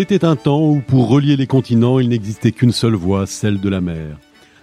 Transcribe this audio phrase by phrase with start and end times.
[0.00, 3.68] C'était un temps où, pour relier les continents, il n'existait qu'une seule voie, celle de
[3.68, 4.18] la mer.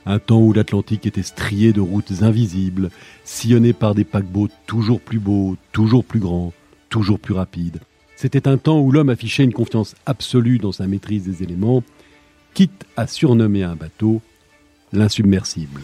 [0.07, 2.89] Un temps où l'Atlantique était strié de routes invisibles,
[3.23, 6.53] sillonné par des paquebots toujours plus beaux, toujours plus grands,
[6.89, 7.81] toujours plus rapides.
[8.15, 11.83] C'était un temps où l'homme affichait une confiance absolue dans sa maîtrise des éléments,
[12.55, 14.23] quitte à surnommer un bateau
[14.91, 15.83] l'insubmersible.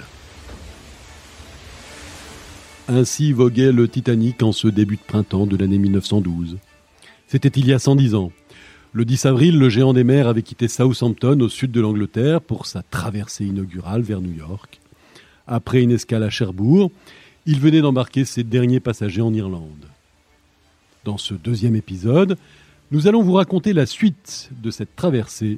[2.88, 6.58] Ainsi voguait le Titanic en ce début de printemps de l'année 1912.
[7.28, 8.32] C'était il y a 110 ans.
[8.96, 12.68] Le 10 avril, le géant des mers avait quitté Southampton au sud de l'Angleterre pour
[12.68, 14.80] sa traversée inaugurale vers New York.
[15.48, 16.92] Après une escale à Cherbourg,
[17.48, 19.88] il venait d'embarquer ses derniers passagers en Irlande.
[21.06, 22.38] Dans ce deuxième épisode,
[22.92, 25.58] nous allons vous raconter la suite de cette traversée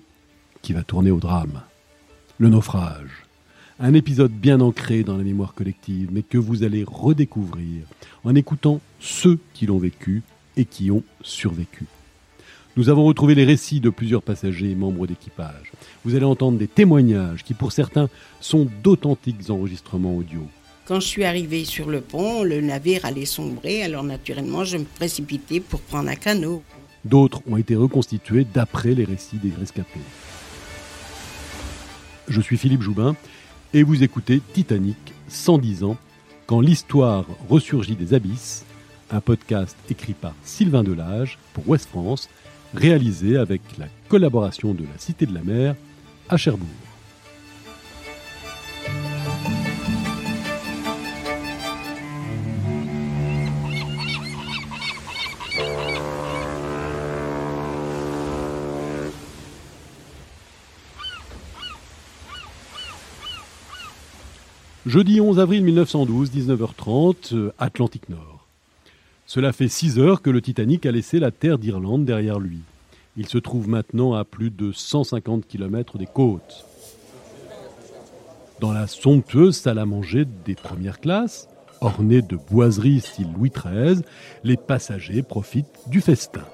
[0.62, 1.62] qui va tourner au drame.
[2.38, 3.26] Le naufrage.
[3.82, 7.84] Un épisode bien ancré dans la mémoire collective, mais que vous allez redécouvrir
[8.24, 10.24] en écoutant ceux qui l'ont vécu
[10.56, 11.86] et qui ont survécu.
[12.78, 15.72] Nous avons retrouvé les récits de plusieurs passagers et membres d'équipage.
[16.04, 18.10] Vous allez entendre des témoignages qui, pour certains,
[18.42, 20.42] sont d'authentiques enregistrements audio.
[20.86, 24.84] Quand je suis arrivée sur le pont, le navire allait sombrer, alors naturellement, je me
[24.84, 26.64] précipitais pour prendre un canot.
[27.06, 30.00] D'autres ont été reconstitués d'après les récits des rescapés.
[32.28, 33.16] Je suis Philippe Joubin
[33.74, 34.98] et vous écoutez Titanic
[35.30, 35.98] 110 ans,
[36.46, 38.66] quand l'histoire ressurgit des abysses,
[39.12, 42.28] un podcast écrit par Sylvain Delage pour Ouest France
[42.76, 45.76] réalisé avec la collaboration de la Cité de la Mer
[46.30, 46.68] à Cherbourg.
[64.86, 68.35] Jeudi 11 avril 1912, 19h30, Atlantique Nord.
[69.28, 72.60] Cela fait six heures que le Titanic a laissé la terre d'Irlande derrière lui.
[73.18, 76.66] Il se trouve maintenant à plus de 150 km des côtes.
[78.60, 81.50] Dans la somptueuse salle à manger des premières classes,
[81.82, 84.02] ornée de boiseries style Louis XIII,
[84.44, 86.46] les passagers profitent du festin.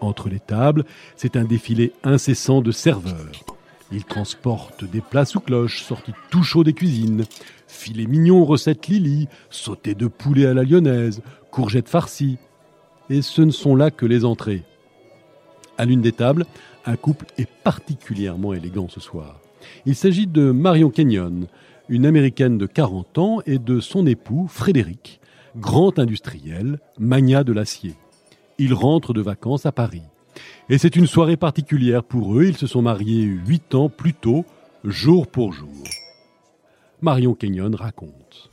[0.00, 0.84] Entre les tables,
[1.16, 3.53] c'est un défilé incessant de serveurs.
[3.92, 7.24] Ils transportent des plats sous cloche, sortis tout chaud des cuisines,
[7.66, 12.38] Filet mignon, recette Lily, sauté de poulet à la lyonnaise, courgettes farcies.
[13.10, 14.62] Et ce ne sont là que les entrées.
[15.76, 16.46] À l'une des tables,
[16.86, 19.40] un couple est particulièrement élégant ce soir.
[19.86, 21.48] Il s'agit de Marion Kenyon,
[21.88, 25.20] une américaine de 40 ans, et de son époux, Frédéric,
[25.56, 27.94] grand industriel, mania de l'acier.
[28.58, 30.02] Ils rentrent de vacances à Paris.
[30.68, 34.44] Et c'est une soirée particulière pour eux, ils se sont mariés huit ans plus tôt,
[34.84, 35.84] jour pour jour.
[37.00, 38.50] Marion Kenyon raconte.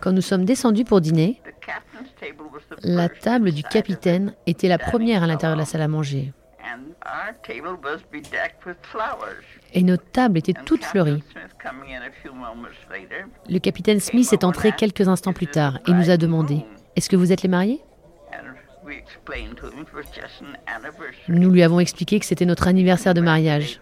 [0.00, 1.40] Quand nous sommes descendus pour dîner,
[2.82, 6.32] la table du capitaine était la première à l'intérieur de la salle à manger.
[9.72, 11.22] Et notre table était toute fleurie.
[13.48, 16.64] Le capitaine Smith est entré quelques instants plus tard et nous a demandé
[16.96, 17.80] Est-ce que vous êtes les mariés?
[21.28, 23.80] Nous lui avons expliqué que c'était notre anniversaire de mariage.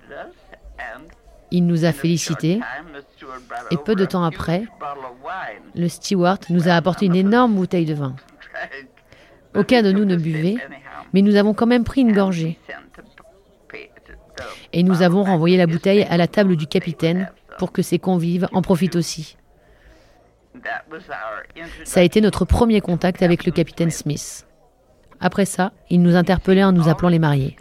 [1.50, 2.60] Il nous a félicités
[3.70, 4.64] et peu de temps après,
[5.74, 8.16] le steward nous a apporté une énorme bouteille de vin.
[9.54, 10.56] Aucun de nous ne buvait,
[11.12, 12.58] mais nous avons quand même pris une gorgée.
[14.72, 18.48] Et nous avons renvoyé la bouteille à la table du capitaine pour que ses convives
[18.52, 19.36] en profitent aussi.
[21.84, 24.46] Ça a été notre premier contact avec le capitaine Smith.
[25.20, 27.56] Après ça, il nous interpellait en nous appelant les mariés.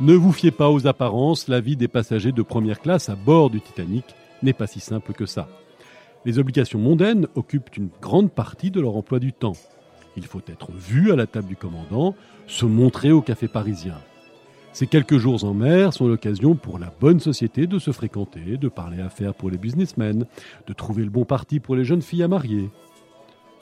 [0.00, 3.50] Ne vous fiez pas aux apparences, la vie des passagers de première classe à bord
[3.50, 4.04] du Titanic
[4.42, 5.48] n'est pas si simple que ça.
[6.24, 9.56] Les obligations mondaines occupent une grande partie de leur emploi du temps.
[10.16, 12.14] Il faut être vu à la table du commandant,
[12.46, 13.94] se montrer au café parisien.
[14.72, 18.68] Ces quelques jours en mer sont l'occasion pour la bonne société de se fréquenter, de
[18.68, 20.26] parler affaires pour les businessmen,
[20.66, 22.70] de trouver le bon parti pour les jeunes filles à marier.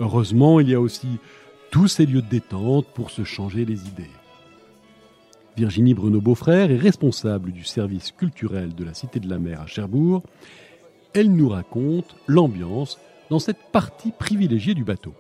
[0.01, 1.09] Heureusement, il y a aussi
[1.71, 4.11] tous ces lieux de détente pour se changer les idées.
[5.57, 10.23] Virginie Bruno-Beaufrère est responsable du service culturel de la Cité de la Mer à Cherbourg.
[11.15, 12.99] Elle nous raconte l'ambiance
[13.31, 15.15] dans cette partie privilégiée du bateau.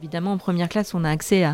[0.00, 1.44] Évidemment, en première classe, on a accès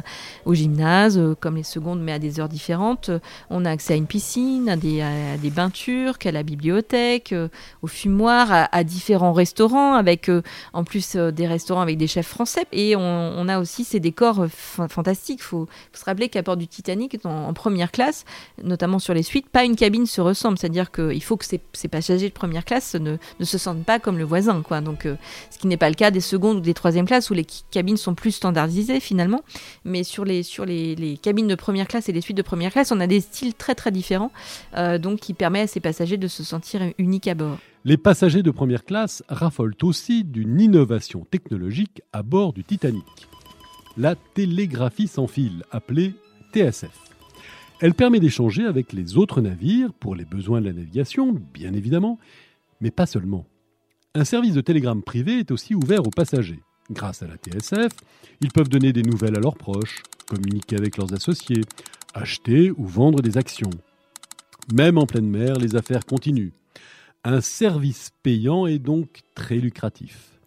[0.44, 3.10] au gymnase, euh, comme les secondes, mais à des heures différentes.
[3.48, 7.48] On a accès à une piscine, à des, à bains turcs, à la bibliothèque, euh,
[7.80, 10.42] au fumoir, à, différents restaurants, avec euh,
[10.74, 12.66] en plus des restaurants avec des chefs français.
[12.72, 15.40] Et on, a aussi ces décors fantastiques.
[15.40, 18.26] Il faut, se rappeler qu'à bord du Titanic, en, première classe,
[18.62, 20.58] notamment sur les suites, pas une cabine se ressemble.
[20.58, 24.24] C'est-à-dire qu'il faut que ces, passagers de première classe ne, se sentent pas comme le
[24.24, 24.62] voisin.
[24.82, 25.08] Donc,
[25.50, 27.96] ce qui n'est pas le cas des secondes ou des troisièmes classes où les cabines
[27.96, 29.42] sont plus standardisé finalement,
[29.84, 30.44] mais sur les,
[31.22, 33.74] cabines de première classe et les suites de première classe, on a des styles très
[33.74, 34.32] très différents,
[34.76, 37.58] euh, donc qui permet à ces passagers de se sentir uniques à bord.
[37.84, 43.04] Les passagers de première classe raffolent aussi d'une innovation technologique à bord du Titanic,
[43.96, 46.14] la télégraphie sans fil, appelée
[46.52, 47.04] TSF.
[47.80, 52.18] Elle permet d'échanger avec les autres navires pour les besoins de la navigation, bien évidemment,
[52.80, 53.46] mais pas seulement.
[54.14, 56.62] Un service de télégramme privé est aussi ouvert aux passagers.
[56.90, 57.92] Grâce à la TSF,
[58.40, 61.62] ils peuvent donner des nouvelles à leurs proches, communiquer avec leurs associés,
[62.12, 63.70] acheter ou vendre des actions.
[64.72, 66.52] Même en pleine mer, les affaires continuent.
[67.24, 70.38] Un service payant est donc très lucratif.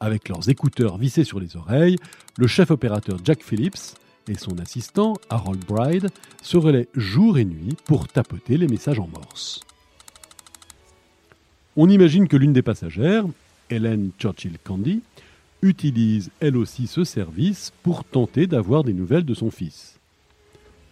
[0.00, 1.96] Avec leurs écouteurs vissés sur les oreilles,
[2.38, 3.96] le chef opérateur Jack Phillips
[4.28, 6.08] et son assistant Harold Bride
[6.42, 9.60] se relaient jour et nuit pour tapoter les messages en morse.
[11.76, 13.24] On imagine que l'une des passagères,
[13.68, 15.02] Helen Churchill Candy,
[15.66, 19.98] utilise elle aussi ce service pour tenter d'avoir des nouvelles de son fils.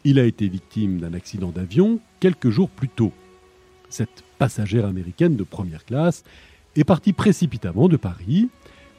[0.04, 3.12] Il a été victime d'un accident d'avion quelques jours plus tôt.
[3.88, 6.24] Cette passagère américaine de première classe
[6.76, 8.48] est partie précipitamment de Paris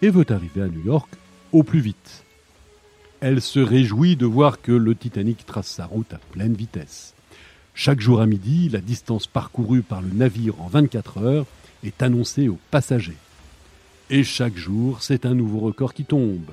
[0.01, 1.10] et veut arriver à New York
[1.51, 2.24] au plus vite.
[3.19, 7.13] Elle se réjouit de voir que le Titanic trace sa route à pleine vitesse.
[7.74, 11.45] Chaque jour à midi, la distance parcourue par le navire en 24 heures
[11.83, 13.18] est annoncée aux passagers.
[14.12, 16.52] Et chaque jour, c'est un nouveau record qui tombe.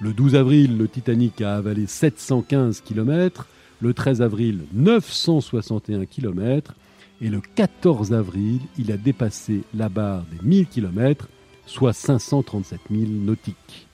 [0.00, 3.46] Le 12 avril, le Titanic a avalé 715 km,
[3.80, 6.74] le 13 avril, 961 km,
[7.22, 11.28] et le 14 avril, il a dépassé la barre des 1000 km,
[11.64, 13.86] soit 537 000 nautiques.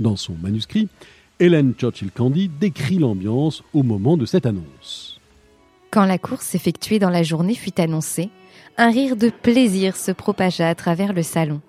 [0.00, 0.88] Dans son manuscrit,
[1.38, 5.20] Hélène Churchill Candy décrit l'ambiance au moment de cette annonce.
[5.92, 8.30] Quand la course effectuée dans la journée fut annoncée,
[8.76, 11.60] un rire de plaisir se propagea à travers le salon.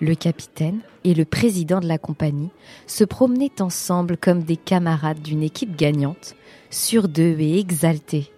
[0.00, 2.50] Le capitaine et le président de la compagnie
[2.86, 6.34] se promenaient ensemble comme des camarades d'une équipe gagnante,
[6.70, 8.32] sur d'eux et exaltés.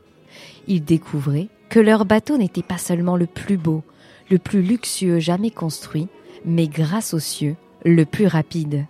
[0.68, 3.82] Ils découvraient que leur bateau n'était pas seulement le plus beau,
[4.30, 6.08] le plus luxueux jamais construit,
[6.44, 8.84] mais grâce aux cieux, le plus rapide.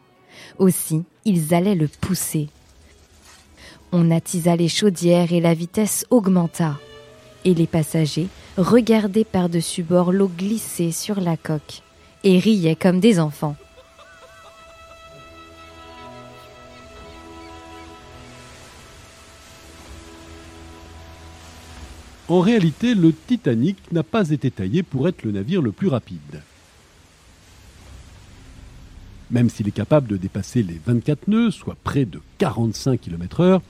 [0.59, 2.49] Aussi, ils allaient le pousser.
[3.93, 6.79] On attisa les chaudières et la vitesse augmenta.
[7.45, 8.29] Et les passagers
[8.59, 11.83] regardaient par-dessus bord l'eau glisser sur la coque
[12.25, 13.57] et riaient comme des enfants.
[22.29, 26.43] En réalité, le Titanic n'a pas été taillé pour être le navire le plus rapide.
[29.31, 33.61] Même s'il est capable de dépasser les 24 nœuds, soit près de 45 km/h,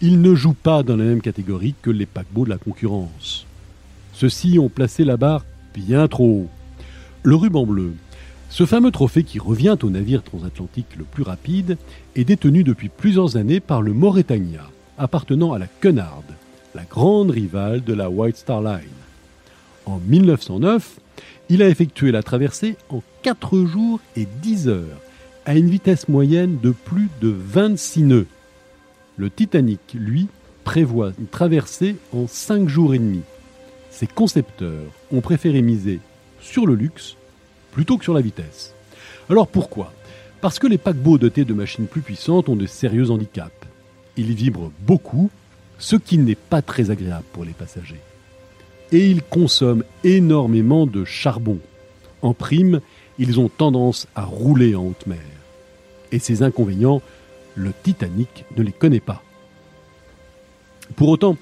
[0.00, 3.46] il ne joue pas dans la même catégorie que les paquebots de la concurrence.
[4.12, 5.44] Ceux-ci ont placé la barre
[5.74, 6.50] bien trop haut.
[7.26, 7.92] Le ruban bleu,
[8.50, 11.76] ce fameux trophée qui revient au navire transatlantique le plus rapide,
[12.14, 16.22] est détenu depuis plusieurs années par le Mauretania, appartenant à la Cunard,
[16.76, 18.78] la grande rivale de la White Star Line.
[19.86, 21.00] En 1909,
[21.48, 25.00] il a effectué la traversée en 4 jours et 10 heures,
[25.46, 28.28] à une vitesse moyenne de plus de 26 nœuds.
[29.16, 30.28] Le Titanic, lui,
[30.62, 33.22] prévoit une traversée en 5 jours et demi.
[33.90, 35.98] Ses concepteurs ont préféré miser
[36.40, 37.16] sur le luxe
[37.72, 38.74] plutôt que sur la vitesse.
[39.28, 39.92] Alors pourquoi?
[40.40, 43.66] Parce que les paquebots dotés de machines plus puissantes ont de sérieux handicaps.
[44.16, 45.30] Ils vibrent beaucoup,
[45.78, 48.00] ce qui n'est pas très agréable pour les passagers.
[48.92, 51.58] Et ils consomment énormément de charbon.
[52.22, 52.80] En prime,
[53.18, 55.18] ils ont tendance à rouler en haute mer.
[56.12, 57.02] Et ces inconvénients,
[57.54, 59.22] le Titanic ne les connaît pas.
[60.94, 61.36] Pour autant,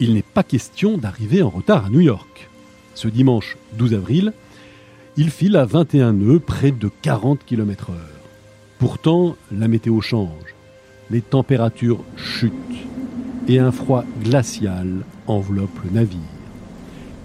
[0.00, 2.45] il n'est pas question d'arriver en retard à New York.
[2.96, 4.32] Ce dimanche 12 avril,
[5.18, 7.92] il file à 21 nœuds près de 40 km/h.
[8.78, 10.54] Pourtant, la météo change.
[11.10, 12.52] Les températures chutent
[13.48, 14.88] et un froid glacial
[15.26, 16.18] enveloppe le navire.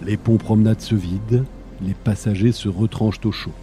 [0.04, 1.44] Les ponts promenades se vident,
[1.80, 3.54] les passagers se retranchent au chaud.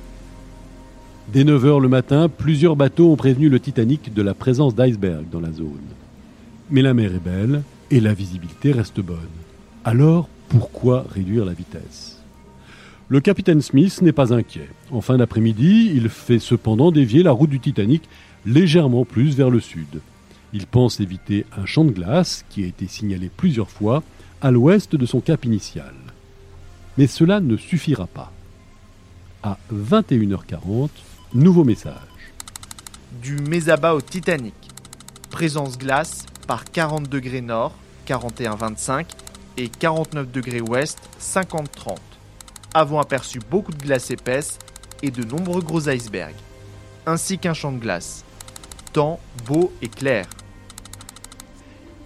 [1.31, 5.29] Dès 9 h le matin, plusieurs bateaux ont prévenu le Titanic de la présence d'icebergs
[5.31, 5.77] dans la zone.
[6.71, 7.61] Mais la mer est belle
[7.91, 9.17] et la visibilité reste bonne.
[9.85, 12.17] Alors, pourquoi réduire la vitesse
[13.07, 14.69] Le capitaine Smith n'est pas inquiet.
[14.91, 18.03] En fin d'après-midi, il fait cependant dévier la route du Titanic
[18.45, 20.01] légèrement plus vers le sud.
[20.51, 24.03] Il pense éviter un champ de glace qui a été signalé plusieurs fois
[24.41, 25.93] à l'ouest de son cap initial.
[26.97, 28.31] Mais cela ne suffira pas.
[29.43, 30.89] À 21h40,
[31.35, 31.93] nouveau message.
[33.21, 34.55] Du Mesaba au Titanic.
[35.29, 37.73] Présence glace par 40 degrés nord,
[38.07, 39.05] 41-25
[39.59, 41.97] et 49 degrés ouest, 50-30.
[42.73, 44.57] Avons aperçu beaucoup de glace épaisse
[45.03, 46.35] et de nombreux gros icebergs,
[47.05, 48.23] ainsi qu'un champ de glace.
[48.93, 50.27] Temps beau et clair.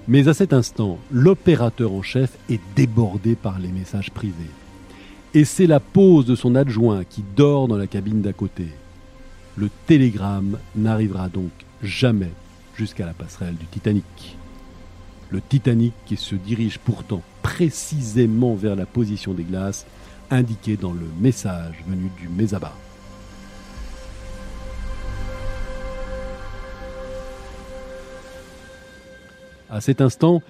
[0.08, 4.52] Mais à cet instant, l'opérateur en chef est débordé par les messages privés.
[5.34, 8.68] Et c'est la pose de son adjoint qui dort dans la cabine d'à côté.
[9.56, 12.32] Le télégramme n'arrivera donc jamais
[12.76, 14.38] jusqu'à la passerelle du Titanic.
[15.30, 19.86] Le Titanic qui se dirige pourtant précisément vers la position des glaces
[20.32, 22.74] indiquée dans le message venu du Mesaba.
[29.70, 30.42] À cet instant,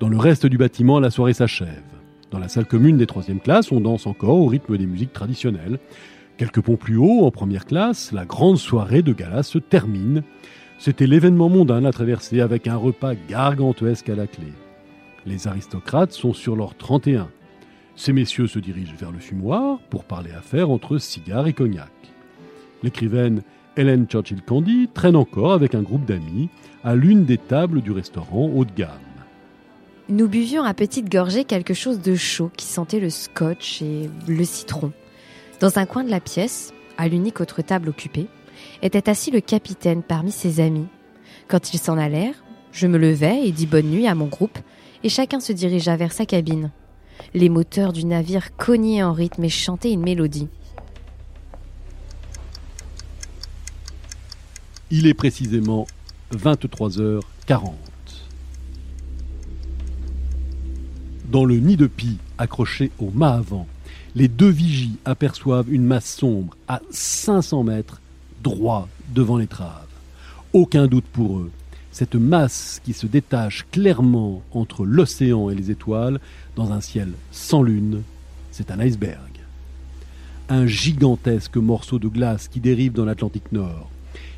[0.00, 1.82] dans le reste du bâtiment, la soirée s'achève.
[2.30, 5.78] Dans la salle commune des troisième classes, on danse encore au rythme des musiques traditionnelles.
[6.36, 10.22] Quelques ponts plus haut, en première classe, la grande soirée de gala se termine.
[10.78, 14.48] C'était l'événement mondain à traverser avec un repas gargantuesque à la clé.
[15.26, 17.28] Les aristocrates sont sur leur 31.
[17.94, 21.92] Ces messieurs se dirigent vers le fumoir pour parler affaires entre cigares et cognac.
[22.82, 23.42] L'écrivaine
[23.76, 26.48] Helen Churchill Candy traîne encore avec un groupe d'amis
[26.84, 28.98] à l'une des tables du restaurant haut de gamme.
[30.08, 34.44] Nous buvions à petite gorgée quelque chose de chaud qui sentait le scotch et le
[34.44, 34.92] citron.
[35.60, 38.26] Dans un coin de la pièce, à l'unique autre table occupée,
[38.82, 40.86] était assis le capitaine parmi ses amis.
[41.46, 44.58] Quand ils s'en allèrent, je me levai et dis bonne nuit à mon groupe,
[45.04, 46.70] et chacun se dirigea vers sa cabine.
[47.34, 50.48] Les moteurs du navire cognaient en rythme et chantaient une mélodie.
[54.90, 55.86] Il est précisément
[56.34, 57.72] 23h40.
[61.30, 63.66] Dans le nid de pie accroché au mât avant,
[64.14, 68.02] les deux vigies aperçoivent une masse sombre à 500 mètres
[68.42, 69.86] droit devant l'étrave.
[70.52, 71.50] Aucun doute pour eux.
[71.92, 76.20] Cette masse qui se détache clairement entre l'océan et les étoiles
[76.56, 78.00] dans un ciel sans lune,
[78.50, 79.20] c'est un iceberg.
[80.48, 83.90] Un gigantesque morceau de glace qui dérive dans l'Atlantique Nord.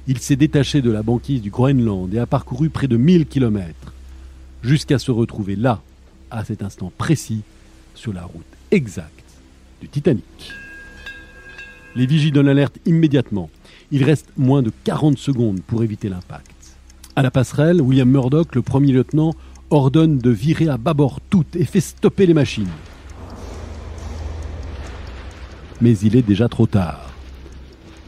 [0.08, 3.94] Il s'est détaché de la banquise du Groenland et a parcouru près de 1000 kilomètres,
[4.64, 5.80] jusqu'à se retrouver là,
[6.32, 7.42] à cet instant précis,
[7.94, 9.25] sur la route exacte
[9.80, 10.52] du Titanic.
[11.94, 13.49] Les vigies donnent l'alerte immédiatement.
[13.92, 16.53] Il reste moins de 40 secondes pour éviter l'impact.
[17.16, 19.35] À la passerelle, William Murdoch, le premier lieutenant,
[19.71, 22.68] ordonne de virer à bâbord toutes et fait stopper les machines.
[25.80, 27.11] Mais il est déjà trop tard.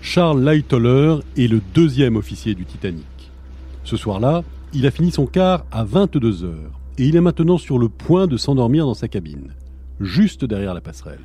[0.00, 3.06] Charles Lightoller est le deuxième officier du Titanic.
[3.84, 7.78] Ce soir-là, il a fini son quart à 22 heures et il est maintenant sur
[7.78, 9.52] le point de s'endormir dans sa cabine,
[10.00, 11.20] juste derrière la passerelle.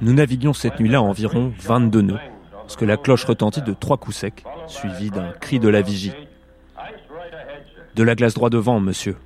[0.00, 2.18] Nous naviguions cette nuit-là à environ 22 nœuds,
[2.68, 6.12] lorsque la cloche retentit de trois coups secs, suivi d'un cri de la vigie.
[7.94, 9.16] De la glace droit devant, monsieur.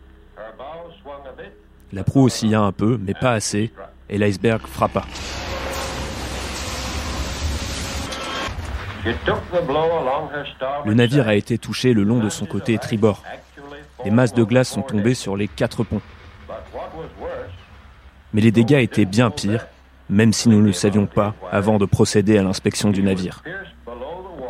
[1.92, 3.72] La proue oscilla un peu, mais pas assez,
[4.08, 5.02] et l'iceberg frappa.
[10.84, 13.24] Le navire a été touché le long de son côté tribord.
[14.04, 16.00] Des masses de glace sont tombées sur les quatre ponts.
[18.32, 19.66] Mais les dégâts étaient bien pires,
[20.12, 23.42] même si nous ne le savions pas avant de procéder à l'inspection du navire.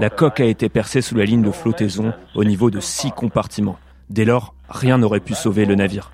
[0.01, 3.79] La coque a été percée sous la ligne de flottaison au niveau de six compartiments.
[4.11, 6.11] Dès lors, rien n'aurait pu sauver le navire.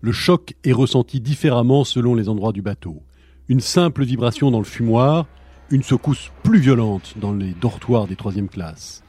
[0.00, 3.02] Le choc est ressenti différemment selon les endroits du bateau.
[3.48, 5.26] Une simple vibration dans le fumoir,
[5.70, 9.04] une secousse plus violente dans les dortoirs des troisième classes.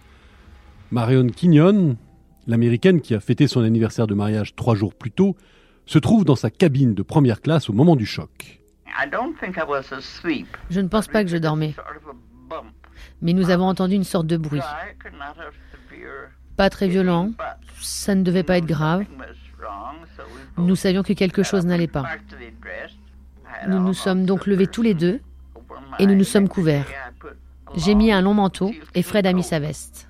[0.92, 1.96] Marion Kinyon,
[2.48, 5.38] l'américaine qui a fêté son anniversaire de mariage trois jours plus tôt,
[5.90, 8.62] se trouve dans sa cabine de première classe au moment du choc.
[10.70, 11.74] Je ne pense pas que je dormais.
[13.24, 14.62] Mais nous avons entendu une sorte de bruit.
[16.56, 17.32] Pas très violent,
[17.82, 19.04] ça ne devait pas être grave.
[20.58, 22.06] Nous savions que quelque chose n'allait pas.
[23.68, 25.20] Nous nous sommes donc levés tous les deux
[25.98, 26.86] et nous nous sommes couverts.
[27.76, 30.08] J'ai mis un long manteau et Fred a mis sa veste.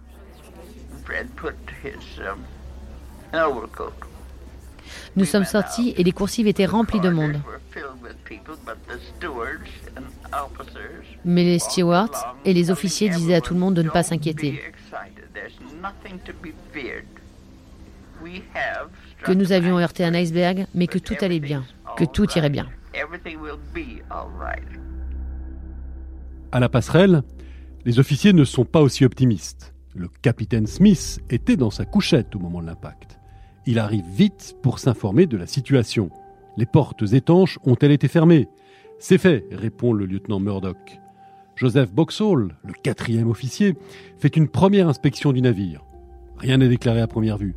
[5.15, 7.39] Nous sommes sortis et les coursives étaient remplies de monde.
[11.25, 14.61] Mais les stewards et les officiers disaient à tout le monde de ne pas s'inquiéter.
[19.23, 21.63] que nous avions heurté un iceberg, mais que tout allait bien,
[21.97, 22.67] que tout irait bien.
[26.51, 27.23] À la passerelle,
[27.85, 29.73] les officiers ne sont pas aussi optimistes.
[29.95, 33.18] Le capitaine Smith était dans sa couchette au moment de l'impact.
[33.69, 36.09] Il arrive vite pour s'informer de la situation.
[36.57, 38.47] Les portes étanches ont-elles été fermées?
[38.97, 40.99] C'est fait, répond le lieutenant Murdoch.
[41.55, 43.75] Joseph Boxall, le quatrième officier,
[44.17, 45.85] fait une première inspection du navire.
[46.39, 47.55] Rien n'est déclaré à première vue.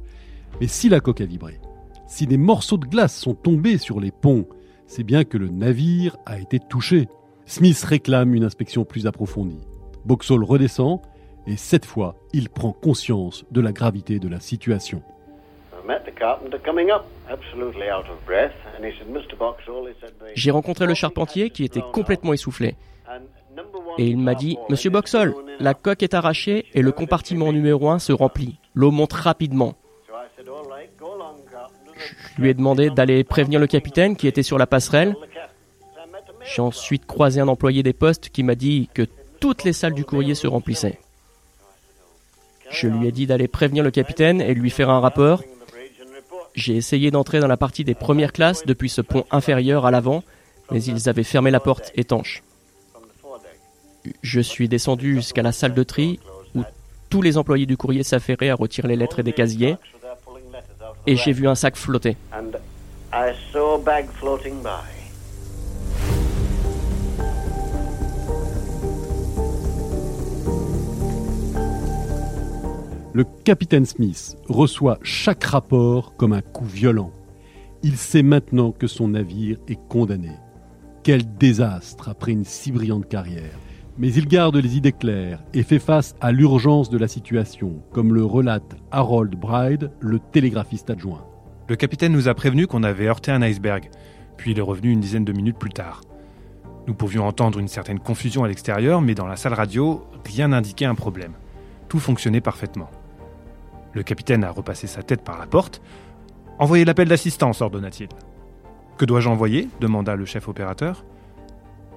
[0.60, 1.58] Mais si la coque a vibré,
[2.06, 4.46] si des morceaux de glace sont tombés sur les ponts,
[4.86, 7.08] c'est bien que le navire a été touché.
[7.46, 9.66] Smith réclame une inspection plus approfondie.
[10.04, 11.00] Boxall redescend
[11.46, 15.02] et cette fois, il prend conscience de la gravité de la situation.
[20.34, 22.76] J'ai rencontré le charpentier qui était complètement essoufflé.
[23.98, 27.98] Et il m'a dit, Monsieur Boxall, la coque est arrachée et le compartiment numéro 1
[27.98, 28.58] se remplit.
[28.74, 29.74] L'eau monte rapidement.
[32.36, 35.14] Je lui ai demandé d'aller prévenir le capitaine qui était sur la passerelle.
[36.42, 39.02] J'ai ensuite croisé un employé des postes qui m'a dit que
[39.40, 40.98] toutes les salles du courrier se remplissaient.
[42.70, 45.42] Je lui ai dit d'aller prévenir le capitaine et lui faire un rapport.
[46.54, 50.22] J'ai essayé d'entrer dans la partie des premières classes depuis ce pont inférieur à l'avant,
[50.70, 52.42] mais ils avaient fermé la porte étanche.
[54.22, 56.18] Je suis descendu jusqu'à la salle de tri
[56.54, 56.62] où
[57.08, 59.76] tous les employés du courrier s'affairaient à retirer les lettres et des casiers
[61.06, 62.16] et j'ai vu un sac flotter.
[73.14, 77.10] Le capitaine Smith reçoit chaque rapport comme un coup violent.
[77.82, 80.30] Il sait maintenant que son navire est condamné.
[81.02, 83.58] Quel désastre après une si brillante carrière.
[83.98, 88.14] Mais il garde les idées claires et fait face à l'urgence de la situation, comme
[88.14, 91.26] le relate Harold Bride, le télégraphiste adjoint.
[91.68, 93.90] Le capitaine nous a prévenu qu'on avait heurté un iceberg,
[94.38, 96.00] puis il est revenu une dizaine de minutes plus tard.
[96.86, 100.86] Nous pouvions entendre une certaine confusion à l'extérieur, mais dans la salle radio, rien n'indiquait
[100.86, 101.34] un problème.
[101.90, 102.88] Tout fonctionnait parfaitement.
[103.94, 105.82] Le capitaine a repassé sa tête par la porte.
[106.58, 108.08] Envoyez l'appel d'assistance, ordonna-t-il.
[108.96, 111.04] Que dois-je envoyer demanda le chef opérateur.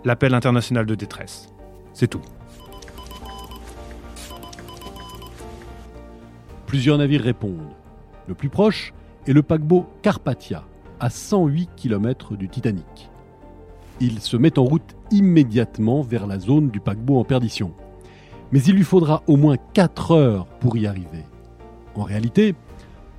[0.03, 1.53] L'appel international de détresse.
[1.93, 2.21] C'est tout.
[6.65, 7.73] Plusieurs navires répondent.
[8.27, 8.93] Le plus proche
[9.27, 10.63] est le paquebot Carpathia,
[10.99, 13.09] à 108 km du Titanic.
[14.01, 17.71] Il se met en route immédiatement vers la zone du paquebot en perdition.
[18.51, 21.23] Mais il lui faudra au moins 4 heures pour y arriver.
[21.95, 22.55] En réalité,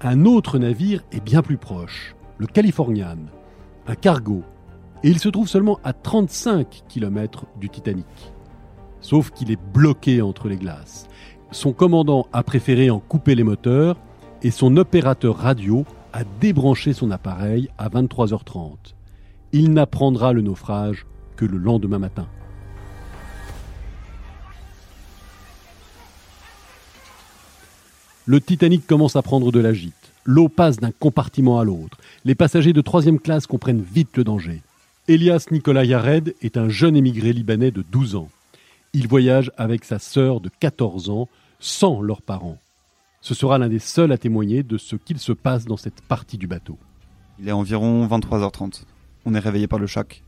[0.02, 3.18] un autre navire est bien plus proche, le Californian,
[3.86, 4.42] un cargo,
[5.02, 8.06] et il se trouve seulement à 35 km du Titanic
[9.06, 11.06] sauf qu'il est bloqué entre les glaces.
[11.52, 13.96] Son commandant a préféré en couper les moteurs
[14.42, 18.94] et son opérateur radio a débranché son appareil à 23h30.
[19.52, 22.26] Il n'apprendra le naufrage que le lendemain matin.
[28.28, 29.94] Le Titanic commence à prendre de la gîte.
[30.24, 31.98] L'eau passe d'un compartiment à l'autre.
[32.24, 34.62] Les passagers de troisième classe comprennent vite le danger.
[35.06, 38.28] Elias Nicolas Yared est un jeune émigré libanais de 12 ans.
[38.94, 41.28] Il voyage avec sa sœur de 14 ans,
[41.60, 42.58] sans leurs parents.
[43.20, 46.36] Ce sera l'un des seuls à témoigner de ce qu'il se passe dans cette partie
[46.36, 46.78] du bateau.
[47.38, 48.82] Il est environ 23h30.
[49.24, 50.24] On est réveillé par le choc.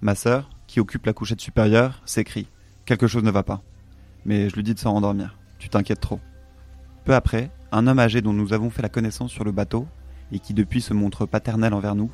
[0.00, 2.46] Ma sœur, qui occupe la couchette supérieure, s'écrie.
[2.86, 3.62] Quelque chose ne va pas.
[4.24, 5.36] Mais je lui dis de s'en rendormir.
[5.58, 6.20] Tu t'inquiètes trop.
[7.08, 9.86] Peu après, un homme âgé dont nous avons fait la connaissance sur le bateau,
[10.30, 12.10] et qui depuis se montre paternel envers nous,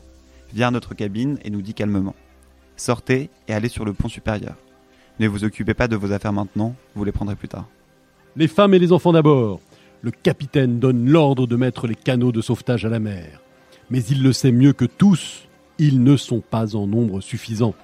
[0.52, 2.14] vient à notre cabine et nous dit calmement
[2.76, 4.54] Sortez et allez sur le pont supérieur.
[5.18, 7.66] Ne vous occupez pas de vos affaires maintenant, vous les prendrez plus tard.
[8.36, 9.58] Les femmes et les enfants d'abord.
[10.00, 13.42] Le capitaine donne l'ordre de mettre les canaux de sauvetage à la mer.
[13.90, 17.74] Mais il le sait mieux que tous, ils ne sont pas en nombre suffisant.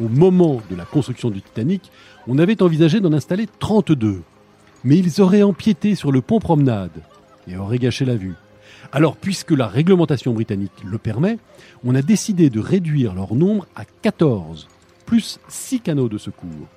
[0.00, 1.90] Au moment de la construction du Titanic,
[2.26, 4.22] on avait envisagé d'en installer 32.
[4.84, 7.02] Mais ils auraient empiété sur le pont promenade
[7.48, 8.34] et auraient gâché la vue.
[8.92, 11.38] Alors, puisque la réglementation britannique le permet,
[11.84, 14.68] on a décidé de réduire leur nombre à 14,
[15.06, 16.68] plus 6 canaux de secours.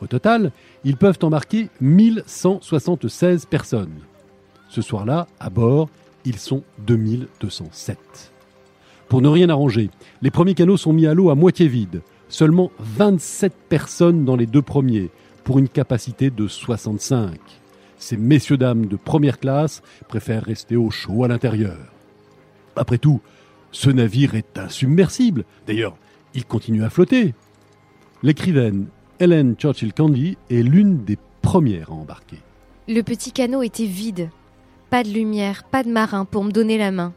[0.00, 0.52] Au total,
[0.84, 4.00] ils peuvent embarquer 1176 personnes.
[4.68, 5.88] Ce soir-là, à bord,
[6.24, 7.98] ils sont 2207.
[9.08, 9.90] Pour ne rien arranger,
[10.22, 12.02] les premiers canaux sont mis à l'eau à moitié vide.
[12.34, 15.10] Seulement 27 personnes dans les deux premiers,
[15.44, 17.38] pour une capacité de 65
[17.96, 21.78] ces messieurs dames de première classe préfèrent rester au chaud à l'intérieur.
[22.74, 23.20] Après tout,
[23.70, 25.44] ce navire est insubmersible.
[25.68, 25.96] D'ailleurs,
[26.34, 27.34] il continue à flotter.
[28.24, 28.88] L'écrivaine
[29.20, 32.40] Helen Churchill Candy est l'une des premières à embarquer.
[32.88, 34.28] Le petit canot était vide.
[34.90, 37.12] Pas de lumière, pas de marin pour me donner la main.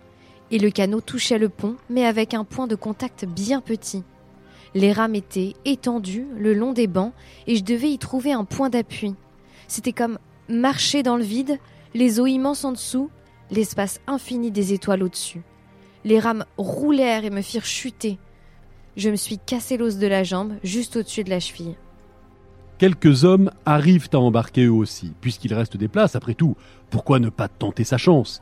[0.51, 4.03] Et le canot touchait le pont, mais avec un point de contact bien petit.
[4.75, 7.13] Les rames étaient étendues le long des bancs
[7.47, 9.15] et je devais y trouver un point d'appui.
[9.67, 11.59] C'était comme marcher dans le vide,
[11.93, 13.09] les eaux immenses en dessous,
[13.51, 15.41] l'espace infini des étoiles au-dessus.
[16.05, 18.17] Les rames roulèrent et me firent chuter.
[18.95, 21.75] Je me suis cassé l'os de la jambe juste au-dessus de la cheville.
[22.77, 26.55] Quelques hommes arrivent à embarquer eux aussi, puisqu'il reste des places, après tout.
[26.91, 28.41] Pourquoi ne pas tenter sa chance?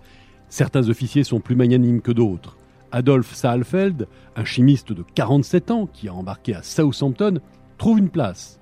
[0.50, 2.58] Certains officiers sont plus magnanimes que d'autres.
[2.96, 7.42] Adolphe Saalfeld, un chimiste de 47 ans qui a embarqué à Southampton,
[7.78, 8.62] trouve une place.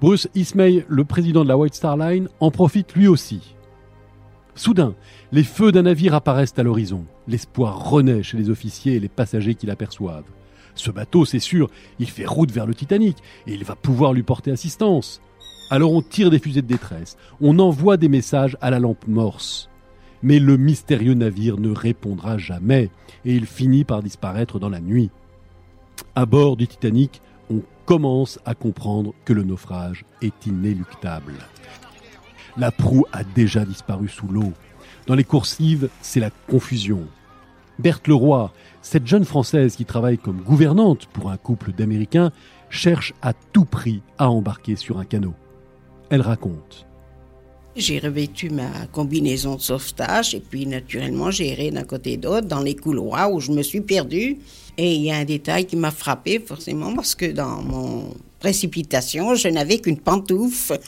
[0.00, 3.56] Bruce Ismay, le président de la White Star Line, en profite lui aussi.
[4.54, 4.94] Soudain,
[5.32, 7.04] les feux d'un navire apparaissent à l'horizon.
[7.26, 10.30] L'espoir renaît chez les officiers et les passagers qui l'aperçoivent.
[10.76, 11.68] Ce bateau, c'est sûr,
[11.98, 13.16] il fait route vers le Titanic
[13.48, 15.20] et il va pouvoir lui porter assistance.
[15.68, 19.68] Alors on tire des fusées de détresse, on envoie des messages à la lampe morse.
[20.22, 22.90] Mais le mystérieux navire ne répondra jamais
[23.24, 25.10] et il finit par disparaître dans la nuit.
[26.14, 31.34] À bord du Titanic, on commence à comprendre que le naufrage est inéluctable.
[32.56, 34.52] La proue a déjà disparu sous l'eau.
[35.06, 37.06] Dans les coursives, c'est la confusion.
[37.78, 38.52] Berthe Leroy,
[38.82, 42.32] cette jeune Française qui travaille comme gouvernante pour un couple d'Américains,
[42.68, 45.34] cherche à tout prix à embarquer sur un canot.
[46.10, 46.87] Elle raconte.
[47.78, 52.58] J'ai revêtu ma combinaison de sauvetage et puis naturellement j'ai erré d'un côté d'autre dans
[52.58, 54.36] les couloirs où je me suis perdue.
[54.76, 59.36] Et il y a un détail qui m'a frappé forcément parce que dans mon précipitation,
[59.36, 60.80] je n'avais qu'une pantoufle.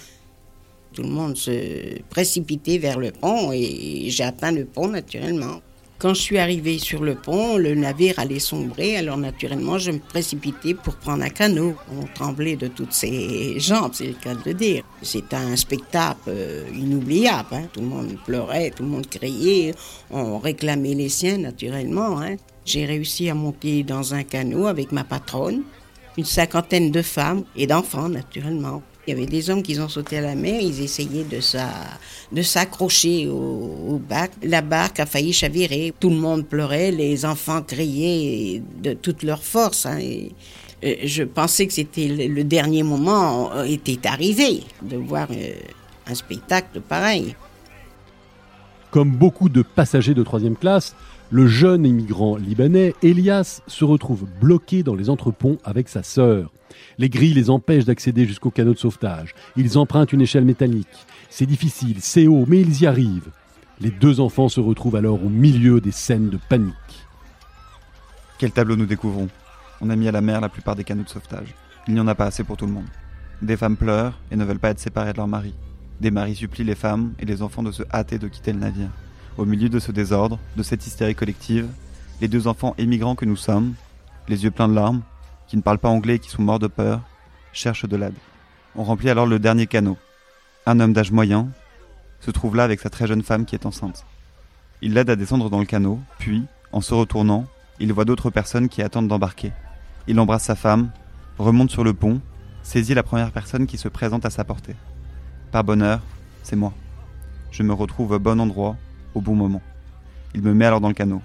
[0.93, 5.61] Tout le monde se précipitait vers le pont et j'ai atteint le pont naturellement.
[6.01, 9.99] Quand je suis arrivée sur le pont, le navire allait sombrer, alors naturellement, je me
[9.99, 11.75] précipitais pour prendre un canot.
[11.93, 14.83] On tremblait de toutes ses jambes, c'est le cas de le dire.
[15.03, 17.49] C'était un spectacle euh, inoubliable.
[17.53, 17.65] Hein.
[17.71, 19.75] Tout le monde pleurait, tout le monde criait,
[20.11, 22.19] on réclamait les siens naturellement.
[22.23, 22.37] Hein.
[22.65, 25.65] J'ai réussi à monter dans un canot avec ma patronne,
[26.17, 28.83] une cinquantaine de femmes et d'enfants naturellement.
[29.07, 33.29] Il y avait des hommes qui ont sauté à la mer, ils essayaient de, s'accrocher
[33.29, 34.31] au, bac.
[34.43, 35.95] La barque a failli chavirer.
[35.99, 39.87] Tout le monde pleurait, les enfants criaient de toute leur force.
[39.87, 39.99] Hein.
[40.85, 45.53] Euh, je pensais que c'était le, dernier moment euh, était arrivé de voir euh,
[46.07, 47.35] un spectacle pareil.
[48.91, 50.95] Comme beaucoup de passagers de troisième classe,
[51.31, 56.53] le jeune immigrant libanais Elias se retrouve bloqué dans les entreponts avec sa sœur.
[56.99, 59.35] Les grilles les empêchent d'accéder jusqu'au canot de sauvetage.
[59.57, 60.89] Ils empruntent une échelle métallique.
[61.29, 63.31] C'est difficile, c'est haut, mais ils y arrivent.
[63.81, 66.75] Les deux enfants se retrouvent alors au milieu des scènes de panique.
[68.39, 69.29] Quel tableau nous découvrons?
[69.81, 71.55] On a mis à la mer la plupart des canots de sauvetage.
[71.87, 72.89] Il n'y en a pas assez pour tout le monde.
[73.41, 75.55] Des femmes pleurent et ne veulent pas être séparées de leur mari.
[76.01, 78.91] Des maris supplient les femmes et les enfants de se hâter de quitter le navire.
[79.39, 81.69] Au milieu de ce désordre, de cette hystérie collective,
[82.21, 83.75] les deux enfants émigrants que nous sommes,
[84.29, 85.03] les yeux pleins de larmes,
[85.49, 87.01] qui ne parlent pas anglais et qui sont morts de peur,
[87.53, 88.15] cherchent de l'aide.
[88.77, 89.97] On remplit alors le dernier canot.
[90.67, 91.49] Un homme d'âge moyen
[92.21, 94.05] se trouve là avec sa très jeune femme qui est enceinte.
[94.83, 97.47] Il l'aide à descendre dans le canot, puis, en se retournant,
[97.81, 99.53] il voit d'autres personnes qui attendent d'embarquer.
[100.07, 100.91] Il embrasse sa femme,
[101.39, 102.21] remonte sur le pont,
[102.63, 104.77] saisit la première personne qui se présente à sa portée.
[105.51, 106.01] Par bonheur,
[106.43, 106.73] c'est moi.
[107.51, 108.77] Je me retrouve au bon endroit,
[109.15, 109.63] au bon moment.
[110.35, 111.23] Il me met alors dans le canot.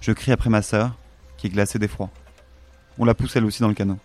[0.00, 0.96] Je crie après ma sœur,
[1.36, 2.10] qui est glacée d'effroi.
[2.98, 3.98] On la pousse elle aussi dans le canot.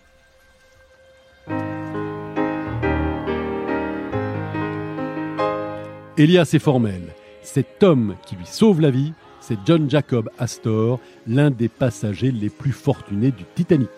[6.16, 7.02] Elias est formel.
[7.42, 12.50] Cet homme qui lui sauve la vie, c'est John Jacob Astor, l'un des passagers les
[12.50, 13.88] plus fortunés du Titanic.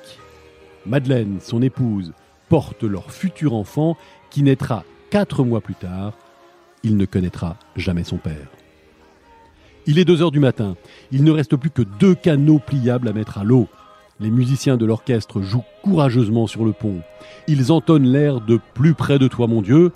[0.86, 2.12] Madeleine, son épouse,
[2.48, 3.96] porte leur futur enfant
[4.30, 6.12] qui naîtra quatre mois plus tard.
[6.82, 8.46] Il ne connaîtra jamais son père.
[9.84, 10.76] Il est 2 heures du matin.
[11.10, 13.66] Il ne reste plus que deux canots pliables à mettre à l'eau.
[14.20, 17.00] Les musiciens de l'orchestre jouent courageusement sur le pont.
[17.48, 19.90] Ils entonnent l'air de Plus près de toi, mon Dieu,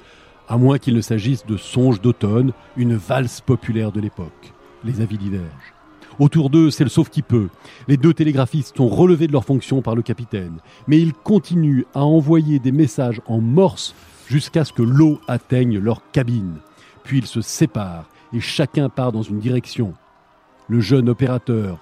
[0.49, 4.53] à moins qu'il ne s'agisse de Songe d'automne, une valse populaire de l'époque.
[4.85, 5.75] Les avis divergent.
[6.19, 7.49] Autour d'eux, c'est le sauf qui peut.
[7.87, 12.05] Les deux télégraphistes sont relevés de leur fonction par le capitaine, mais ils continuent à
[12.05, 13.95] envoyer des messages en morse
[14.27, 16.57] jusqu'à ce que l'eau atteigne leur cabine.
[17.05, 19.95] Puis ils se séparent et chacun part dans une direction.
[20.69, 21.79] Le jeune opérateur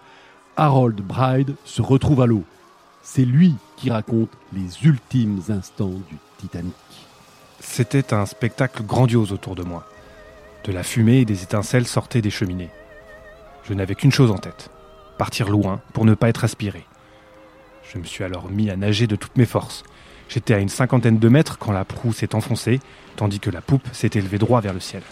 [0.57, 2.45] Harold Bride se retrouve à l'eau.
[3.03, 6.75] C'est lui qui raconte les ultimes instants du Titanic.
[7.61, 9.87] C'était un spectacle grandiose autour de moi.
[10.65, 12.71] De la fumée et des étincelles sortaient des cheminées.
[13.65, 14.71] Je n'avais qu'une chose en tête,
[15.19, 16.87] partir loin pour ne pas être aspiré.
[17.93, 19.83] Je me suis alors mis à nager de toutes mes forces.
[20.29, 22.81] J'étais à une cinquantaine de mètres quand la proue s'est enfoncée,
[23.17, 25.03] tandis que la poupe s'est élevée droit vers le ciel.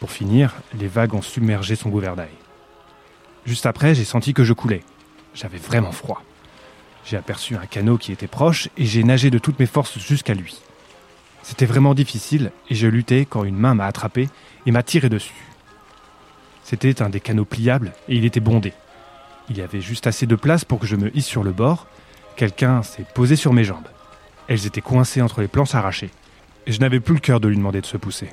[0.00, 2.30] Pour finir, les vagues ont submergé son gouvernail.
[3.46, 4.82] Juste après, j'ai senti que je coulais.
[5.34, 6.22] J'avais vraiment froid.
[7.04, 10.34] J'ai aperçu un canot qui était proche et j'ai nagé de toutes mes forces jusqu'à
[10.34, 10.60] lui.
[11.42, 14.28] C'était vraiment difficile et je luttais quand une main m'a attrapé
[14.66, 15.46] et m'a tiré dessus.
[16.64, 18.72] C'était un des canots pliables et il était bondé.
[19.48, 21.86] Il y avait juste assez de place pour que je me hisse sur le bord.
[22.34, 23.86] Quelqu'un s'est posé sur mes jambes.
[24.48, 26.10] Elles étaient coincées entre les planches arrachées.
[26.66, 28.30] Et je n'avais plus le cœur de lui demander de se pousser.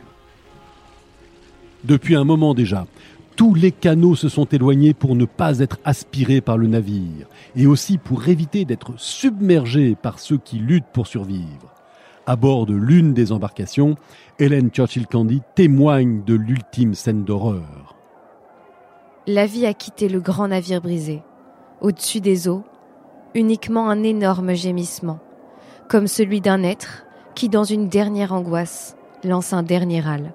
[1.83, 2.85] Depuis un moment déjà,
[3.35, 7.65] tous les canots se sont éloignés pour ne pas être aspirés par le navire, et
[7.65, 11.73] aussi pour éviter d'être submergés par ceux qui luttent pour survivre.
[12.25, 13.95] À bord de l'une des embarcations,
[14.39, 17.95] Hélène Churchill Candy témoigne de l'ultime scène d'horreur.
[19.27, 21.21] La vie a quitté le grand navire brisé.
[21.81, 22.63] Au-dessus des eaux,
[23.35, 25.19] uniquement un énorme gémissement,
[25.89, 30.33] comme celui d'un être qui, dans une dernière angoisse, lance un dernier râle.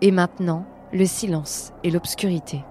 [0.00, 2.64] Et maintenant, le silence et l'obscurité.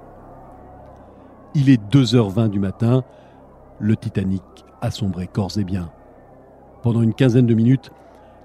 [1.56, 3.04] Il est 2h20 du matin,
[3.80, 4.44] le Titanic
[4.82, 5.92] a sombré corps et biens.
[6.84, 7.92] Pendant une quinzaine de minutes,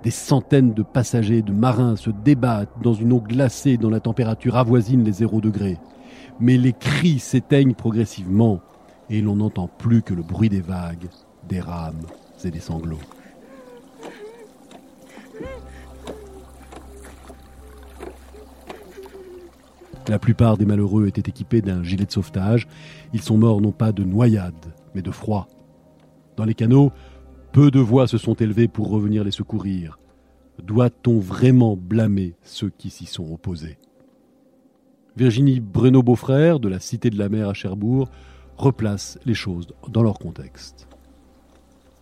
[0.02, 4.56] des centaines de passagers de marins se débattent dans une eau glacée dont la température
[4.56, 5.78] avoisine les 0 degrés.
[6.40, 8.60] Mais les cris s'éteignent progressivement
[9.10, 11.08] et l'on n'entend plus que le bruit des vagues,
[11.48, 12.06] des rames
[12.44, 12.98] et des sanglots.
[20.08, 22.66] La plupart des malheureux étaient équipés d'un gilet de sauvetage.
[23.12, 25.48] Ils sont morts non pas de noyade, mais de froid.
[26.36, 26.90] Dans les canaux,
[27.52, 29.98] peu de voix se sont élevées pour revenir les secourir.
[30.62, 33.78] Doit-on vraiment blâmer ceux qui s'y sont opposés?
[35.16, 38.08] Virginie Bruno-Beaufrère, de la Cité de la Mer à Cherbourg,
[38.56, 40.88] replace les choses dans leur contexte.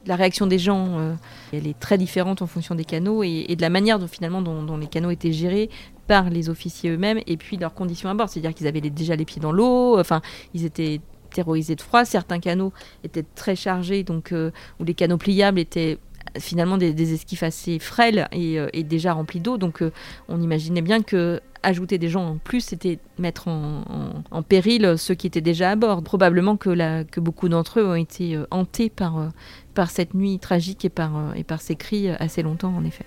[0.06, 1.14] La réaction des gens, euh,
[1.52, 4.86] elle est très différente en fonction des canaux et, de la manière finalement dont, les
[4.86, 5.68] canaux étaient gérés
[6.10, 8.28] par les officiers eux-mêmes et puis leurs conditions à bord.
[8.28, 10.20] C'est-à-dire qu'ils avaient déjà les pieds dans l'eau, enfin
[10.54, 11.00] ils étaient
[11.32, 12.04] terrorisés de froid.
[12.04, 12.72] Certains canaux
[13.04, 14.50] étaient très chargés, donc euh,
[14.84, 15.98] les canaux pliables étaient
[16.36, 19.56] finalement des, esquifs assez frêles et, euh, déjà remplis d'eau.
[19.56, 19.84] Donc
[20.28, 25.28] on imaginait bien que ajouter des gens en plus, c'était mettre en, péril ceux qui
[25.28, 26.02] étaient déjà à bord.
[26.02, 29.30] Probablement que, que beaucoup d'entre eux ont été hantés par,
[29.74, 33.06] par cette nuit tragique euh, et par ces cris assez longtemps, en effet.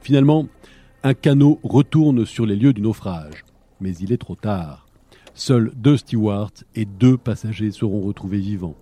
[0.00, 0.46] Finalement,
[1.02, 3.44] un canot retourne sur les lieux du naufrage,
[3.80, 4.86] mais il est trop tard.
[5.34, 8.76] Seuls deux stewards et deux passagers seront retrouvés vivants,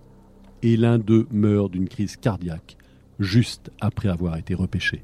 [0.63, 2.77] et l'un d'eux meurt d'une crise cardiaque
[3.19, 5.03] juste après avoir été repêché.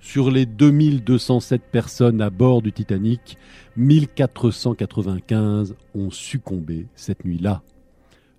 [0.00, 3.38] Sur les 2207 personnes à bord du Titanic,
[3.76, 7.62] 1495 ont succombé cette nuit-là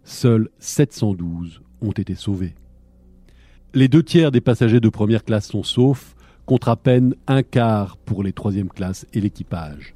[0.03, 2.55] seuls 712 ont été sauvés.
[3.73, 6.15] Les deux tiers des passagers de première classe sont saufs,
[6.45, 9.95] contre à peine un quart pour les troisième classes et l'équipage.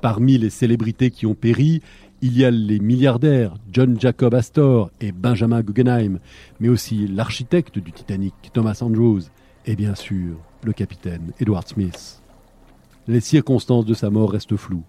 [0.00, 1.80] Parmi les célébrités qui ont péri,
[2.22, 6.18] il y a les milliardaires John Jacob Astor et Benjamin Guggenheim,
[6.60, 9.22] mais aussi l'architecte du Titanic Thomas Andrews
[9.66, 12.22] et bien sûr le capitaine Edward Smith.
[13.08, 14.84] Les circonstances de sa mort restent floues.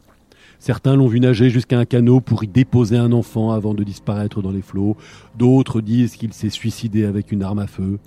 [0.59, 4.41] Certains l'ont vu nager jusqu'à un canot pour y déposer un enfant avant de disparaître
[4.41, 4.95] dans les flots.
[5.37, 7.99] D'autres disent qu'il s'est suicidé avec une arme à feu.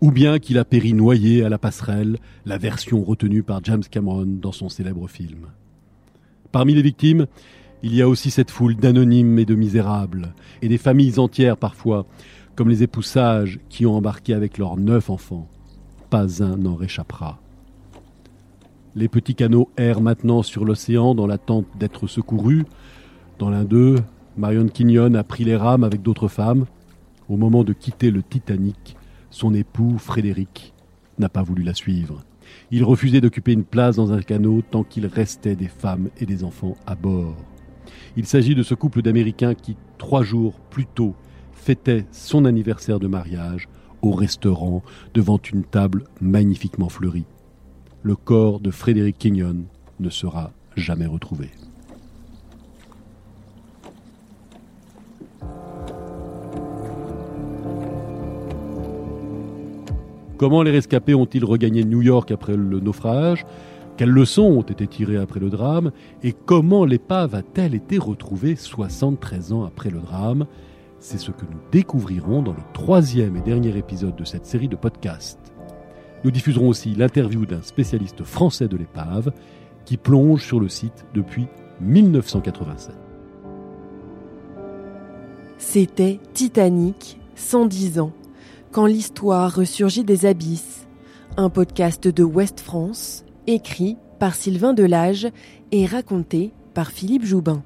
[0.00, 4.24] Ou bien qu'il a péri noyé à la passerelle, la version retenue par James Cameron
[4.26, 5.48] dans son célèbre film.
[6.52, 7.26] Parmi les victimes,
[7.82, 10.32] il y a aussi cette foule d'anonymes et de misérables,
[10.62, 12.06] et des familles entières parfois,
[12.56, 15.48] comme les épousages sages qui ont embarqué avec leurs neuf enfants.
[16.08, 17.38] Pas un n'en réchappera.
[18.96, 22.64] Les petits canots errent maintenant sur l'océan dans l'attente d'être secourus.
[23.38, 23.96] Dans l'un d'eux,
[24.36, 26.64] Marion Quignon a pris les rames avec d'autres femmes.
[27.28, 28.96] Au moment de quitter le Titanic,
[29.30, 30.74] son époux, Frédéric,
[31.18, 32.24] n'a pas voulu la suivre.
[32.70, 36.44] Il refusait d'occuper une place dans un canot tant qu'il restait des femmes et des
[36.44, 37.36] enfants à bord.
[38.16, 41.14] Il s'agit de ce couple d'Américains qui, trois jours plus tôt,
[41.52, 43.68] fêtait son anniversaire de mariage
[44.02, 44.82] au restaurant
[45.14, 47.26] devant une table magnifiquement fleurie
[48.02, 49.64] le corps de Frédéric Kenyon
[49.98, 51.50] ne sera jamais retrouvé.
[60.40, 63.44] Comment les rescapés ont-ils regagné New York après le naufrage?
[63.98, 65.92] Quelles leçons ont été tirées après le drame?
[66.22, 70.46] Et comment l'épave a-t-elle été retrouvée 73 ans après le drame?
[70.98, 74.76] C'est ce que nous découvrirons dans le troisième et dernier épisode de cette série de
[74.76, 75.52] podcasts.
[76.24, 79.32] Nous diffuserons aussi l'interview d'un spécialiste français de l'épave
[79.84, 81.48] qui plonge sur le site depuis
[81.82, 82.94] 1987.
[85.58, 88.12] C'était Titanic, 110 ans.
[88.72, 90.86] Quand l'histoire ressurgit des abysses,
[91.36, 95.26] un podcast de Ouest France, écrit par Sylvain Delage
[95.72, 97.64] et raconté par Philippe Joubin.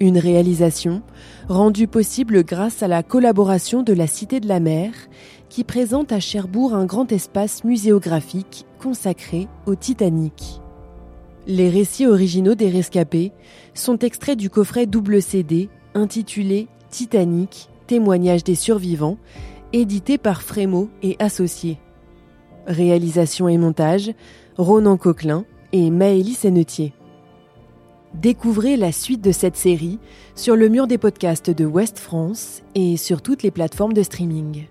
[0.00, 1.02] Une réalisation
[1.48, 4.92] rendue possible grâce à la collaboration de la Cité de la Mer,
[5.48, 10.60] qui présente à Cherbourg un grand espace muséographique consacré au Titanic.
[11.46, 13.30] Les récits originaux des rescapés
[13.72, 19.16] sont extraits du coffret double CD intitulé Titanic, témoignage des survivants,
[19.72, 21.78] édité par Frémo et Associés.
[22.66, 24.12] Réalisation et montage,
[24.56, 26.92] Ronan Coquelin et Maëlys Sennetier.
[28.14, 29.98] Découvrez la suite de cette série
[30.34, 34.66] sur le mur des podcasts de West France et sur toutes les plateformes de streaming.